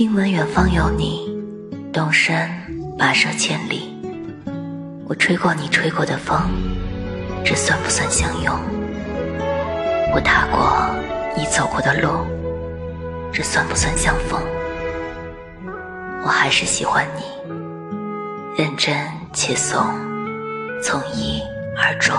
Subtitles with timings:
[0.00, 1.28] 听闻远方有你
[1.92, 2.34] 动身
[2.98, 3.94] 跋涉千里。
[5.06, 6.40] 我吹过你吹过的风
[7.44, 8.58] 这算不算相拥？
[10.14, 10.88] 我踏过
[11.36, 12.24] 你走过的路
[13.30, 14.40] 这算不算相逢？
[16.24, 17.22] 我还是喜欢你
[18.56, 18.96] 认真
[19.34, 19.84] 且怂
[20.82, 21.42] 从一
[21.76, 22.16] 而终。